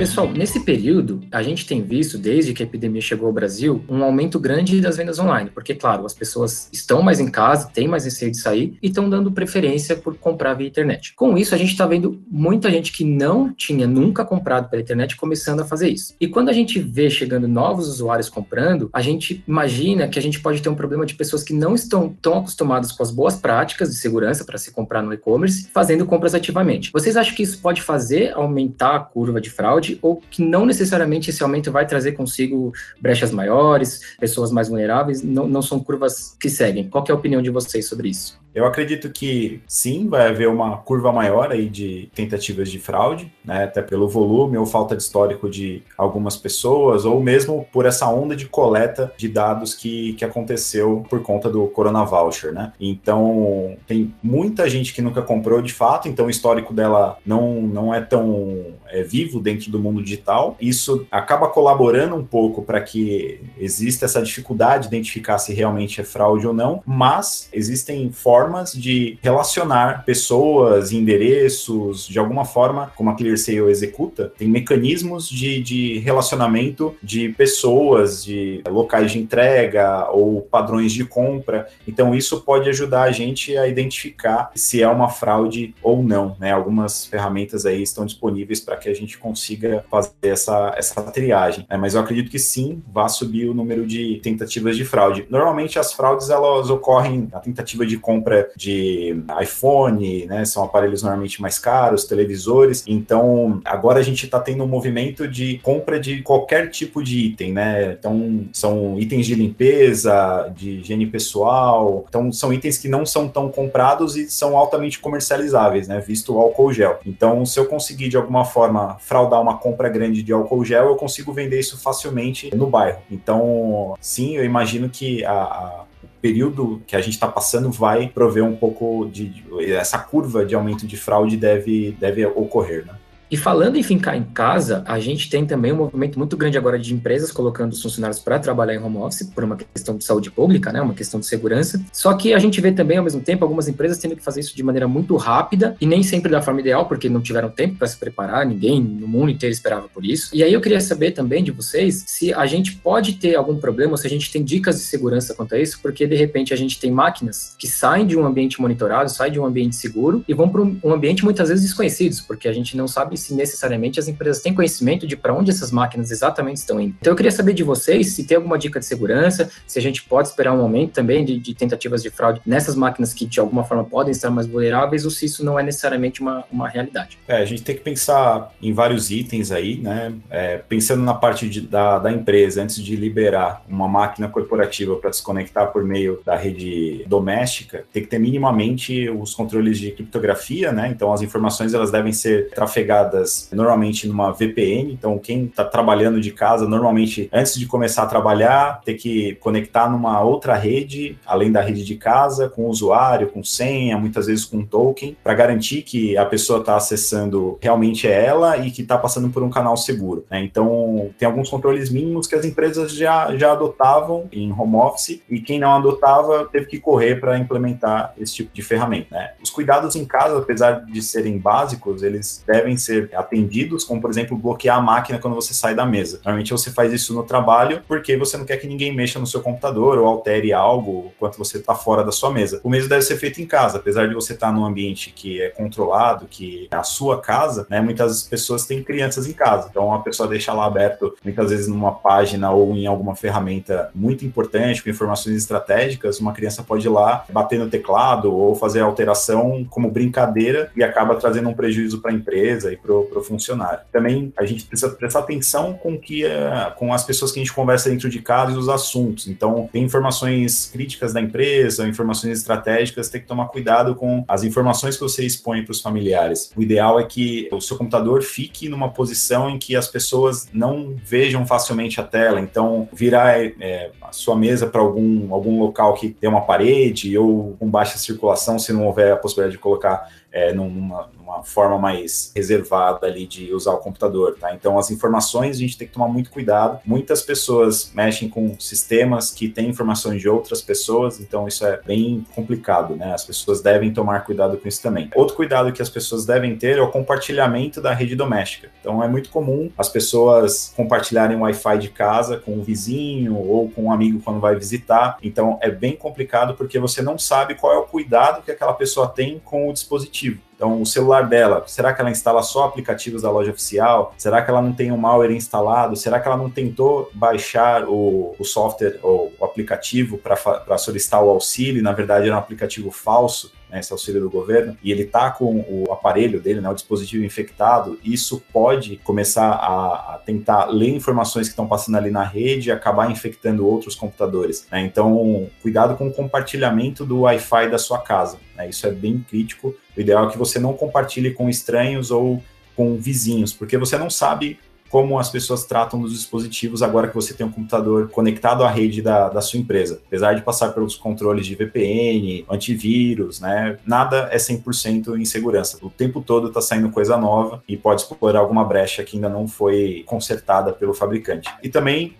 [0.04, 4.04] Pessoal, nesse período, a gente tem visto, desde que a epidemia chegou ao Brasil, um
[4.04, 8.04] aumento grande das vendas online, porque, claro, as pessoas estão mais em casa, têm mais
[8.04, 11.14] receio de sair e estão dando preferência por comprar via internet.
[11.16, 15.16] Com isso, a gente está vendo muita gente que não tinha nunca comprado pela internet
[15.16, 16.14] começando a fazer isso.
[16.20, 20.38] E quando a gente vê chegando novos usuários comprando, a gente imagina que a gente
[20.38, 23.88] pode ter um problema de pessoas que não estão tão acostumadas com as boas práticas
[23.88, 26.92] de segurança para se comprar no e-commerce, fazendo compras ativamente.
[26.92, 29.93] Vocês acham que isso pode fazer aumentar a curva de fraude?
[30.02, 35.46] Ou que não necessariamente esse aumento vai trazer consigo brechas maiores, pessoas mais vulneráveis, não,
[35.48, 36.88] não são curvas que seguem.
[36.88, 38.43] Qual é a opinião de vocês sobre isso?
[38.54, 43.64] Eu acredito que sim, vai haver uma curva maior aí de tentativas de fraude, né?
[43.64, 48.36] Até pelo volume ou falta de histórico de algumas pessoas, ou mesmo por essa onda
[48.36, 52.72] de coleta de dados que, que aconteceu por conta do Corona Voucher, né?
[52.78, 57.92] Então, tem muita gente que nunca comprou de fato, então o histórico dela não, não
[57.92, 60.56] é tão é, vivo dentro do mundo digital.
[60.60, 66.04] Isso acaba colaborando um pouco para que exista essa dificuldade de identificar se realmente é
[66.04, 73.14] fraude ou não, mas existem formas de relacionar pessoas, endereços, de alguma forma, como a
[73.14, 80.92] ClearSale executa, tem mecanismos de, de relacionamento de pessoas, de locais de entrega ou padrões
[80.92, 81.68] de compra.
[81.86, 86.36] Então, isso pode ajudar a gente a identificar se é uma fraude ou não.
[86.38, 86.52] Né?
[86.52, 91.66] Algumas ferramentas aí estão disponíveis para que a gente consiga fazer essa, essa triagem.
[91.68, 91.76] Né?
[91.76, 95.26] Mas eu acredito que sim, vai subir o número de tentativas de fraude.
[95.28, 100.44] Normalmente as fraudes elas ocorrem na tentativa de compra de iPhone, né?
[100.44, 102.84] São aparelhos normalmente mais caros, televisores.
[102.86, 107.52] Então agora a gente está tendo um movimento de compra de qualquer tipo de item,
[107.52, 107.92] né?
[107.98, 112.04] Então são itens de limpeza, de higiene pessoal.
[112.08, 116.00] Então são itens que não são tão comprados e são altamente comercializáveis, né?
[116.00, 116.98] Visto o álcool gel.
[117.06, 120.96] Então se eu conseguir de alguma forma fraudar uma compra grande de álcool gel, eu
[120.96, 122.98] consigo vender isso facilmente no bairro.
[123.10, 125.83] Então, sim, eu imagino que a, a
[126.24, 130.54] período que a gente está passando vai prover um pouco de, de, essa curva de
[130.54, 132.94] aumento de fraude deve, deve ocorrer, né?
[133.30, 136.78] E falando em ficar em casa, a gente tem também um movimento muito grande agora
[136.78, 140.30] de empresas colocando os funcionários para trabalhar em home office por uma questão de saúde
[140.30, 141.84] pública, né, uma questão de segurança.
[141.92, 144.54] Só que a gente vê também ao mesmo tempo algumas empresas tendo que fazer isso
[144.54, 147.86] de maneira muito rápida e nem sempre da forma ideal, porque não tiveram tempo para
[147.86, 150.30] se preparar, ninguém no mundo inteiro esperava por isso.
[150.34, 153.96] E aí eu queria saber também de vocês se a gente pode ter algum problema,
[153.96, 156.78] se a gente tem dicas de segurança quanto a isso, porque de repente a gente
[156.78, 160.48] tem máquinas que saem de um ambiente monitorado, saem de um ambiente seguro e vão
[160.48, 164.42] para um ambiente muitas vezes desconhecido, porque a gente não sabe se necessariamente as empresas
[164.42, 166.94] têm conhecimento de para onde essas máquinas exatamente estão indo.
[167.00, 170.02] Então eu queria saber de vocês se tem alguma dica de segurança, se a gente
[170.02, 173.64] pode esperar um aumento também de, de tentativas de fraude nessas máquinas que de alguma
[173.64, 177.18] forma podem estar mais vulneráveis ou se isso não é necessariamente uma, uma realidade.
[177.26, 180.12] É, a gente tem que pensar em vários itens aí, né?
[180.30, 185.10] É, pensando na parte de, da, da empresa, antes de liberar uma máquina corporativa para
[185.10, 190.88] desconectar por meio da rede doméstica, tem que ter minimamente os controles de criptografia, né?
[190.88, 193.03] Então as informações elas devem ser trafegadas
[193.52, 194.92] normalmente numa VPN.
[194.92, 199.90] Então, quem está trabalhando de casa, normalmente, antes de começar a trabalhar, ter que conectar
[199.90, 204.64] numa outra rede, além da rede de casa, com usuário, com senha, muitas vezes com
[204.64, 209.30] token, para garantir que a pessoa está acessando realmente é ela e que está passando
[209.30, 210.24] por um canal seguro.
[210.30, 210.42] Né?
[210.42, 215.40] Então, tem alguns controles mínimos que as empresas já, já adotavam em home office e
[215.40, 219.08] quem não adotava teve que correr para implementar esse tipo de ferramenta.
[219.10, 219.32] Né?
[219.42, 224.36] Os cuidados em casa, apesar de serem básicos, eles devem ser atendidos, como por exemplo
[224.36, 226.20] bloquear a máquina quando você sai da mesa.
[226.24, 229.40] Normalmente você faz isso no trabalho porque você não quer que ninguém mexa no seu
[229.40, 232.60] computador ou altere algo enquanto você está fora da sua mesa.
[232.62, 235.40] O mesmo deve ser feito em casa, apesar de você estar tá num ambiente que
[235.40, 237.80] é controlado, que é a sua casa, né?
[237.80, 241.92] Muitas pessoas têm crianças em casa, então a pessoa deixa lá aberto, muitas vezes numa
[241.92, 247.24] página ou em alguma ferramenta muito importante com informações estratégicas, uma criança pode ir lá
[247.30, 252.14] bater no teclado ou fazer alteração como brincadeira e acaba trazendo um prejuízo para a
[252.14, 253.80] empresa e para o funcionário.
[253.90, 257.52] Também a gente precisa prestar atenção com que uh, com as pessoas que a gente
[257.52, 259.26] conversa dentro de casa e os assuntos.
[259.26, 264.96] Então, tem informações críticas da empresa, informações estratégicas, tem que tomar cuidado com as informações
[264.96, 266.52] que você expõe para os familiares.
[266.56, 270.94] O ideal é que o seu computador fique numa posição em que as pessoas não
[271.04, 272.40] vejam facilmente a tela.
[272.40, 277.56] Então, virar é, a sua mesa para algum, algum local que tem uma parede ou
[277.58, 282.32] com baixa circulação, se não houver a possibilidade de colocar é, numa, numa, forma mais
[282.34, 284.52] reservada ali de usar o computador, tá?
[284.52, 286.80] Então, as informações a gente tem que tomar muito cuidado.
[286.84, 292.26] Muitas pessoas mexem com sistemas que têm informações de outras pessoas, então isso é bem
[292.34, 293.14] complicado, né?
[293.14, 295.08] As pessoas devem tomar cuidado com isso também.
[295.14, 298.70] Outro cuidado que as pessoas devem ter é o compartilhamento da rede doméstica.
[298.80, 303.70] Então, é muito comum as pessoas compartilharem o Wi-Fi de casa com o vizinho ou
[303.70, 305.16] com um amigo quando vai visitar.
[305.22, 309.06] Então, é bem complicado porque você não sabe qual é o cuidado que aquela pessoa
[309.06, 310.23] tem com o dispositivo
[310.56, 314.14] então, o celular dela, será que ela instala só aplicativos da loja oficial?
[314.16, 315.96] Será que ela não tem um malware instalado?
[315.96, 321.28] Será que ela não tentou baixar o, o software ou o aplicativo para solicitar o
[321.28, 321.82] auxílio?
[321.82, 325.64] Na verdade, era um aplicativo falso né, esse auxílio do governo, e ele está com
[325.68, 331.48] o aparelho dele, né, o dispositivo infectado, isso pode começar a, a tentar ler informações
[331.48, 334.64] que estão passando ali na rede e acabar infectando outros computadores.
[334.70, 334.82] Né?
[334.82, 338.38] Então, cuidado com o compartilhamento do Wi-Fi da sua casa.
[338.56, 338.68] Né?
[338.68, 339.74] Isso é bem crítico.
[339.96, 342.40] O ideal é que você não compartilhe com estranhos ou
[342.76, 344.58] com vizinhos, porque você não sabe
[344.94, 349.02] como as pessoas tratam dos dispositivos agora que você tem um computador conectado à rede
[349.02, 350.00] da, da sua empresa.
[350.06, 353.76] Apesar de passar pelos controles de VPN, antivírus, né?
[353.84, 355.78] Nada é 100% em segurança.
[355.82, 359.48] O tempo todo está saindo coisa nova e pode explorar alguma brecha que ainda não
[359.48, 361.50] foi consertada pelo fabricante.
[361.60, 362.14] E também,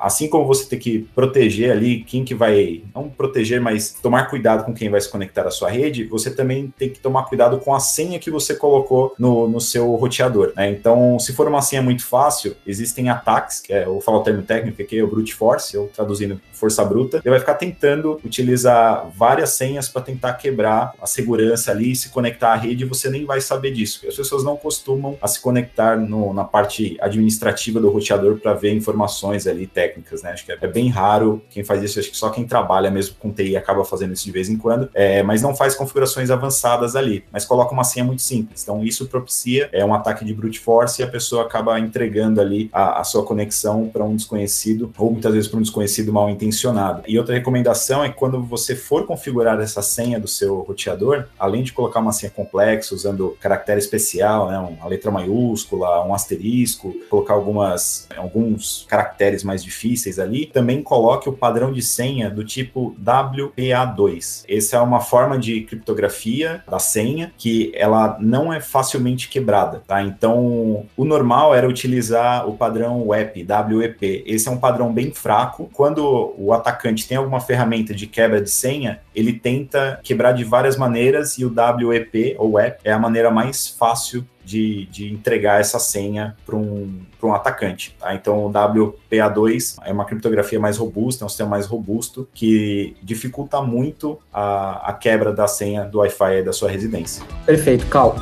[0.00, 4.64] assim como você tem que proteger ali quem que vai, não proteger, mas tomar cuidado
[4.64, 7.72] com quem vai se conectar à sua rede, você também tem que tomar cuidado com
[7.72, 10.52] a senha que você colocou no, no seu roteador.
[10.56, 10.72] Né?
[10.72, 14.22] Então, se for uma senha muito fácil, fácil, existem ataques, que é, eu falo o
[14.22, 18.18] termo técnico aqui, é o brute force, ou traduzindo força bruta, ele vai ficar tentando
[18.24, 23.26] utilizar várias senhas para tentar quebrar a segurança ali se conectar à rede você nem
[23.26, 24.06] vai saber disso.
[24.08, 28.72] As pessoas não costumam a se conectar no, na parte administrativa do roteador para ver
[28.72, 30.30] informações ali técnicas, né?
[30.30, 33.16] Acho que é, é, bem raro quem faz isso, acho que só quem trabalha mesmo
[33.16, 36.96] com TI acaba fazendo isso de vez em quando, é, mas não faz configurações avançadas
[36.96, 38.62] ali, mas coloca uma senha muito simples.
[38.62, 42.40] Então isso propicia é um ataque de brute force e a pessoa acaba entregando entregando
[42.40, 46.28] ali a, a sua conexão para um desconhecido, ou muitas vezes para um desconhecido mal
[46.28, 47.02] intencionado.
[47.08, 51.62] E outra recomendação é que quando você for configurar essa senha do seu roteador, além
[51.62, 57.34] de colocar uma senha complexa, usando caractere especial, né, uma letra maiúscula, um asterisco, colocar
[57.34, 64.44] algumas, alguns caracteres mais difíceis ali, também coloque o padrão de senha do tipo WPA2.
[64.48, 70.02] Essa é uma forma de criptografia da senha que ela não é facilmente quebrada, tá?
[70.02, 74.24] Então, o normal era utilizar utilizar o padrão WEP, WEP.
[74.26, 75.70] Esse é um padrão bem fraco.
[75.72, 80.76] Quando o atacante tem alguma ferramenta de quebra de senha, ele tenta quebrar de várias
[80.76, 85.80] maneiras e o WEP ou WEP é a maneira mais fácil de, de, entregar essa
[85.80, 87.96] senha para um, um atacante.
[87.98, 88.14] Tá?
[88.14, 93.60] Então, o WPA2 é uma criptografia mais robusta, é um sistema mais robusto que dificulta
[93.60, 97.24] muito a, a quebra da senha do Wi-Fi da sua residência.
[97.44, 98.14] Perfeito, Cal.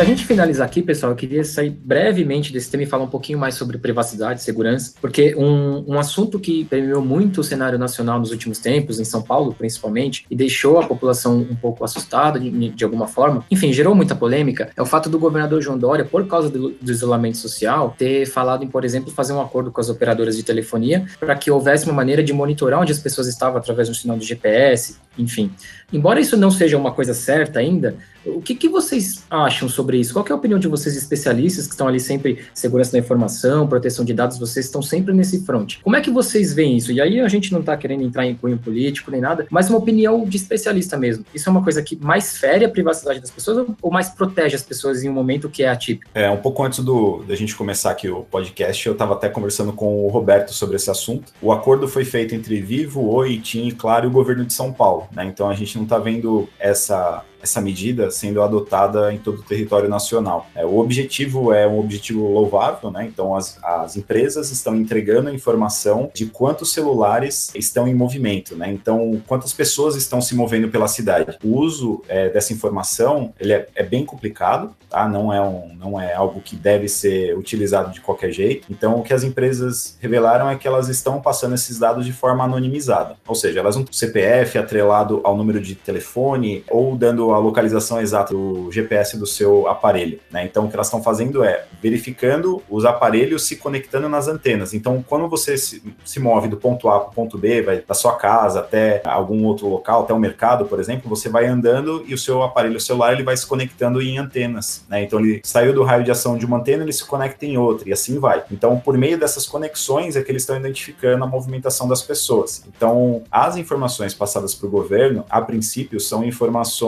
[0.00, 3.08] Para a gente finalizar aqui, pessoal, eu queria sair brevemente desse tema e falar um
[3.10, 8.18] pouquinho mais sobre privacidade segurança, porque um, um assunto que permeou muito o cenário nacional
[8.18, 12.70] nos últimos tempos, em São Paulo principalmente, e deixou a população um pouco assustada de,
[12.70, 16.26] de alguma forma, enfim, gerou muita polêmica, é o fato do governador João Dória, por
[16.26, 19.90] causa do, do isolamento social, ter falado em, por exemplo, fazer um acordo com as
[19.90, 23.86] operadoras de telefonia para que houvesse uma maneira de monitorar onde as pessoas estavam através
[23.86, 25.52] do sinal do GPS, enfim.
[25.92, 30.12] Embora isso não seja uma coisa certa ainda, o que, que vocês acham sobre isso?
[30.12, 34.04] Qual é a opinião de vocês, especialistas, que estão ali sempre, segurança da informação, proteção
[34.04, 35.76] de dados, vocês estão sempre nesse front.
[35.82, 36.92] Como é que vocês veem isso?
[36.92, 39.78] E aí a gente não está querendo entrar em cunho político nem nada, mas uma
[39.78, 41.24] opinião de especialista mesmo.
[41.34, 44.62] Isso é uma coisa que mais fere a privacidade das pessoas ou mais protege as
[44.62, 46.10] pessoas em um momento que é atípico?
[46.14, 49.72] É, um pouco antes do, da gente começar aqui o podcast, eu estava até conversando
[49.72, 51.32] com o Roberto sobre esse assunto.
[51.40, 55.08] O acordo foi feito entre Vivo, Oi, TIM, Claro e o governo de São Paulo.
[55.12, 55.24] Né?
[55.24, 59.88] Então a gente não está vendo essa essa medida sendo adotada em todo o território
[59.88, 60.46] nacional.
[60.54, 63.06] É, o objetivo é um objetivo louvável, né?
[63.06, 68.70] Então as, as empresas estão entregando a informação de quantos celulares estão em movimento, né?
[68.70, 71.38] Então quantas pessoas estão se movendo pela cidade.
[71.42, 75.08] O uso é, dessa informação ele é, é, bem complicado, tá?
[75.08, 78.66] Não é um, não é algo que deve ser utilizado de qualquer jeito.
[78.70, 82.44] Então o que as empresas revelaram é que elas estão passando esses dados de forma
[82.44, 88.00] anonimizada, ou seja, elas não CPF atrelado ao número de telefone ou dando a localização
[88.00, 90.20] exata do GPS do seu aparelho.
[90.30, 90.44] Né?
[90.44, 94.74] Então, o que elas estão fazendo é verificando os aparelhos se conectando nas antenas.
[94.74, 97.94] Então, quando você se, se move do ponto A para o ponto B, vai da
[97.94, 102.14] sua casa até algum outro local, até o mercado, por exemplo, você vai andando e
[102.14, 104.84] o seu aparelho celular ele vai se conectando em antenas.
[104.88, 105.02] Né?
[105.02, 107.88] Então, ele saiu do raio de ação de uma antena, ele se conecta em outra
[107.88, 108.42] e assim vai.
[108.50, 112.64] Então, por meio dessas conexões é que eles estão identificando a movimentação das pessoas.
[112.68, 116.80] Então, as informações passadas para o governo, a princípio, são informações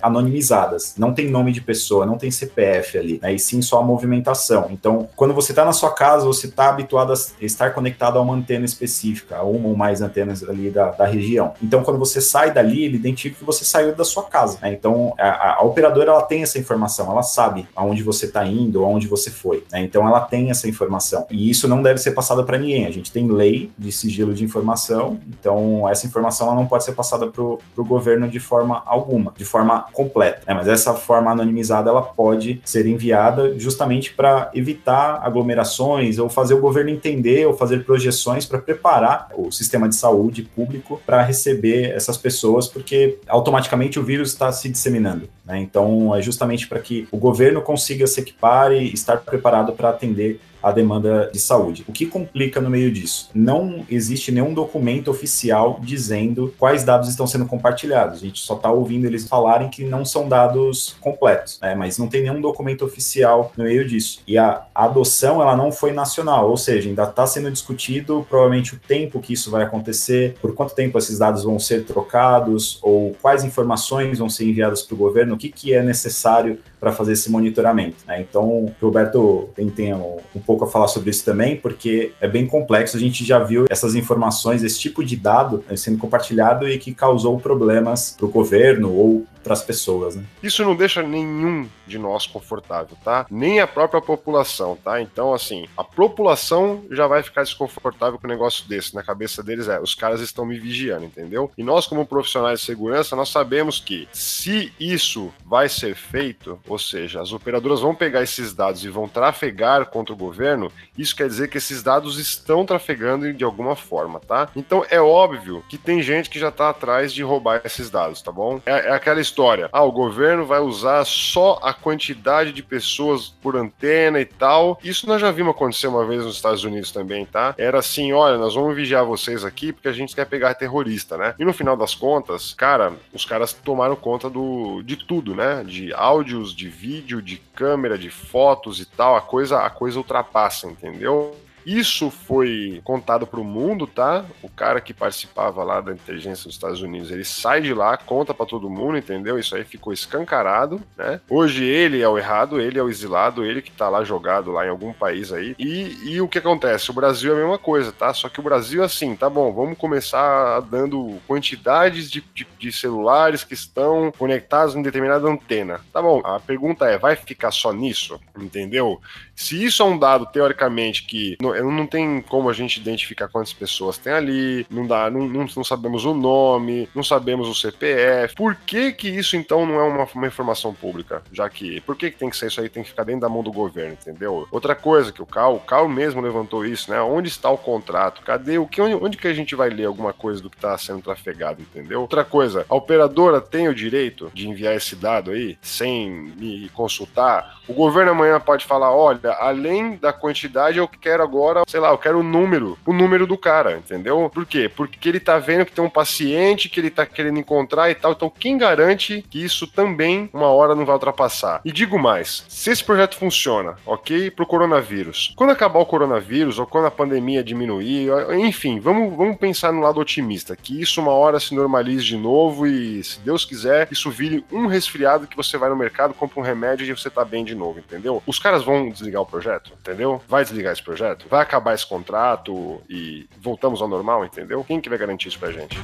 [0.00, 0.94] anonimizadas.
[0.96, 3.34] Não tem nome de pessoa, não tem CPF ali, né?
[3.34, 4.68] E sim só a movimentação.
[4.70, 8.34] Então, quando você está na sua casa, você está habituado a estar conectado a uma
[8.34, 11.54] antena específica, uma ou mais antenas ali da, da região.
[11.62, 14.58] Então, quando você sai dali, ele identifica que você saiu da sua casa.
[14.62, 14.72] Né?
[14.72, 19.06] Então, a, a, operadora ela tem essa informação, ela sabe aonde você está indo, aonde
[19.06, 19.64] você foi.
[19.70, 19.82] Né?
[19.82, 21.26] Então, ela tem essa informação.
[21.30, 22.86] E isso não deve ser passado para ninguém.
[22.86, 26.92] A gente tem lei de sigilo de informação, então essa informação ela não pode ser
[26.92, 30.40] passada para o governo de forma alguma, de forma completa.
[30.46, 30.54] Né?
[30.54, 36.60] Mas essa forma anonimizada ela pode ser enviada justamente para evitar aglomerações ou fazer o
[36.60, 42.16] governo entender ou fazer projeções para preparar o sistema de saúde público para receber essas
[42.16, 45.28] pessoas, porque automaticamente o vírus está se disseminando.
[45.44, 45.60] Né?
[45.60, 50.40] Então é justamente para que o governo consiga se equipar e estar preparado para atender
[50.62, 51.84] a demanda de saúde.
[51.88, 53.30] O que complica no meio disso?
[53.34, 58.18] Não existe nenhum documento oficial dizendo quais dados estão sendo compartilhados.
[58.18, 61.74] A gente só está ouvindo eles falarem que não são dados completos, né?
[61.74, 64.20] mas não tem nenhum documento oficial no meio disso.
[64.26, 68.78] E a adoção ela não foi nacional, ou seja, ainda está sendo discutido provavelmente o
[68.78, 73.44] tempo que isso vai acontecer, por quanto tempo esses dados vão ser trocados, ou quais
[73.44, 77.30] informações vão ser enviadas para o governo, o que, que é necessário para fazer esse
[77.30, 77.98] monitoramento.
[78.08, 78.26] Né?
[78.28, 82.44] Então, Roberto tem, tem um, um, pouco a falar sobre isso também, porque é bem
[82.44, 82.96] complexo.
[82.96, 86.92] A gente já viu essas informações, esse tipo de dado né, sendo compartilhado e que
[86.92, 90.16] causou problemas para o governo ou para as pessoas.
[90.16, 90.24] Né?
[90.42, 93.26] Isso não deixa nenhum de nós confortável, tá?
[93.30, 95.00] Nem a própria população, tá?
[95.00, 98.94] Então, assim, a população já vai ficar desconfortável com um negócio desse.
[98.94, 101.50] Na cabeça deles é, os caras estão me vigiando, entendeu?
[101.56, 106.78] E nós, como profissionais de segurança, nós sabemos que se isso vai ser feito, ou
[106.78, 111.28] seja, as operadoras vão pegar esses dados e vão trafegar contra o governo, isso quer
[111.28, 114.48] dizer que esses dados estão trafegando de alguma forma, tá?
[114.56, 118.32] Então é óbvio que tem gente que já tá atrás de roubar esses dados, tá
[118.32, 118.60] bom?
[118.64, 119.68] É, é aquela história.
[119.72, 124.78] Ah, o governo vai usar só a quantidade de pessoas por antena e tal.
[124.82, 127.54] Isso nós já vimos acontecer uma vez nos Estados Unidos também, tá?
[127.58, 131.34] Era assim: olha, nós vamos vigiar vocês aqui porque a gente quer pegar terrorista, né?
[131.38, 135.64] E no final das contas, cara, os caras tomaram conta do, de tudo, né?
[135.64, 139.16] De áudios, de vídeo, de câmera, de fotos e tal.
[139.16, 141.36] A coisa, a coisa ultrapassa, entendeu?
[141.64, 144.24] Isso foi contado para o mundo, tá?
[144.42, 148.34] O cara que participava lá da inteligência dos Estados Unidos, ele sai de lá, conta
[148.34, 149.38] para todo mundo, entendeu?
[149.38, 151.20] Isso aí ficou escancarado, né?
[151.28, 154.66] Hoje ele é o errado, ele é o exilado, ele que tá lá jogado lá
[154.66, 155.54] em algum país aí.
[155.58, 156.90] E, e o que acontece?
[156.90, 158.12] O Brasil é a mesma coisa, tá?
[158.12, 163.44] Só que o Brasil, assim, tá bom, vamos começar dando quantidades de, de, de celulares
[163.44, 165.80] que estão conectados em determinada antena.
[165.92, 168.20] Tá bom, a pergunta é, vai ficar só nisso?
[168.38, 169.00] Entendeu?
[169.34, 173.98] Se isso é um dado, teoricamente, que não tem como a gente identificar quantas pessoas
[173.98, 178.34] tem ali, não dá, não, não, não sabemos o nome, não sabemos o CPF.
[178.34, 181.22] Por que que isso então não é uma, uma informação pública?
[181.32, 183.28] Já que, por que que tem que ser isso aí, tem que ficar dentro da
[183.28, 184.46] mão do governo, entendeu?
[184.50, 187.00] Outra coisa que o Cal, o Cal mesmo levantou isso, né?
[187.00, 188.22] Onde está o contrato?
[188.22, 190.76] Cadê o que, onde, onde que a gente vai ler alguma coisa do que está
[190.78, 192.00] sendo trafegado, entendeu?
[192.00, 197.60] Outra coisa, a operadora tem o direito de enviar esse dado aí sem me consultar?
[197.68, 201.98] O governo amanhã pode falar, olha, além da quantidade, eu quero agora, sei lá, eu
[201.98, 204.30] quero o número, o número do cara, entendeu?
[204.32, 204.68] Por quê?
[204.68, 208.12] Porque ele tá vendo que tem um paciente que ele tá querendo encontrar e tal.
[208.12, 211.60] Então, quem garante que isso também uma hora não vai ultrapassar?
[211.64, 216.66] E digo mais, se esse projeto funciona, ok, pro coronavírus, quando acabar o coronavírus ou
[216.66, 221.40] quando a pandemia diminuir, enfim, vamos, vamos pensar no lado otimista, que isso uma hora
[221.40, 225.68] se normalize de novo e, se Deus quiser, isso vire um resfriado que você vai
[225.68, 228.22] no mercado, compra um remédio e você tá bem de novo, entendeu?
[228.26, 230.22] Os caras vão desligar o projeto, entendeu?
[230.28, 231.26] Vai desligar esse projeto?
[231.32, 234.62] Vai acabar esse contrato e voltamos ao normal, entendeu?
[234.62, 235.80] Quem que vai garantir isso pra gente?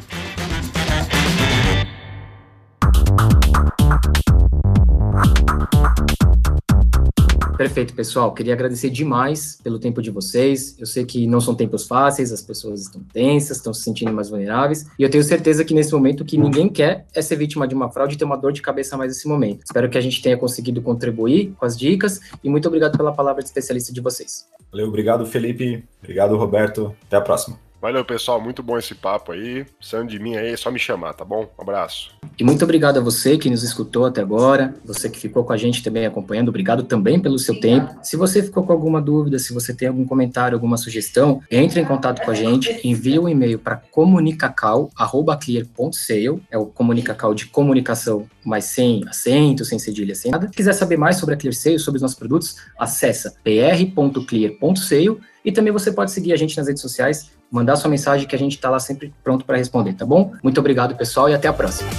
[7.59, 8.33] Perfeito, pessoal.
[8.33, 10.79] Queria agradecer demais pelo tempo de vocês.
[10.79, 14.31] Eu sei que não são tempos fáceis, as pessoas estão tensas, estão se sentindo mais
[14.31, 14.87] vulneráveis.
[14.97, 17.91] E eu tenho certeza que nesse momento que ninguém quer é ser vítima de uma
[17.91, 19.65] fraude e ter uma dor de cabeça mais nesse momento.
[19.65, 23.43] Espero que a gente tenha conseguido contribuir com as dicas e muito obrigado pela palavra
[23.43, 24.47] de especialista de vocês.
[24.71, 25.85] Valeu, obrigado, Felipe.
[26.01, 26.95] Obrigado, Roberto.
[27.09, 27.68] Até a próxima.
[27.81, 28.41] Valeu, pessoal.
[28.41, 29.65] Muito bom esse papo aí.
[29.79, 31.49] Precisando de mim aí, é só me chamar, tá bom?
[31.57, 32.11] Um abraço.
[32.37, 35.57] E muito obrigado a você que nos escutou até agora, você que ficou com a
[35.57, 36.49] gente também acompanhando.
[36.49, 37.97] Obrigado também pelo seu tempo.
[38.03, 41.85] Se você ficou com alguma dúvida, se você tem algum comentário, alguma sugestão, entre em
[41.85, 48.65] contato com a gente, envie um e-mail para comunicacal@clear.sale, é o comunicacal de comunicação, mas
[48.65, 50.49] sem acento, sem cedilha, sem nada.
[50.49, 55.73] Se quiser saber mais sobre a ClearSale, sobre os nossos produtos, acessa pr.clear.sale e também
[55.73, 58.71] você pode seguir a gente nas redes sociais, mandar sua mensagem que a gente está
[58.71, 60.33] lá sempre pronto para responder, tá bom?
[60.43, 61.91] Muito obrigado, pessoal, e até a próxima.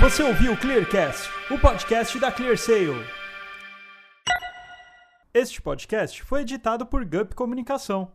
[0.00, 3.04] Você ouviu o Clearcast, o podcast da ClearSale.
[5.32, 8.12] Este podcast foi editado por Gup Comunicação.